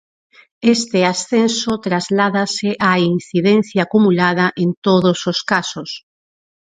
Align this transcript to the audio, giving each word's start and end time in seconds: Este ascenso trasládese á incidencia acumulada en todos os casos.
Este 0.75 0.99
ascenso 1.13 1.71
trasládese 1.85 2.69
á 2.89 2.91
incidencia 3.17 3.79
acumulada 3.83 4.47
en 4.63 4.69
todos 4.85 5.19
os 5.31 5.39
casos. 5.51 5.89